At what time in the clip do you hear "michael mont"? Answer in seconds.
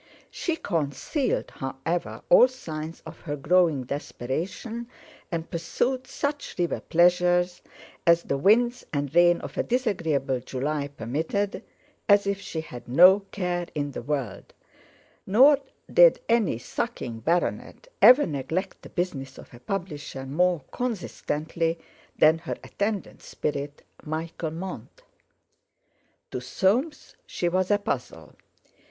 24.01-25.03